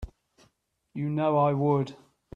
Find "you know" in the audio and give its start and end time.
0.95-1.37